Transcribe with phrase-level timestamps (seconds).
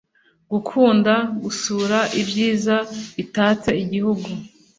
[0.51, 1.13] gukunda
[1.43, 2.75] gusura ibyiza
[3.17, 4.27] bitatse igihugu